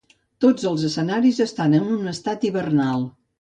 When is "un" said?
1.99-2.13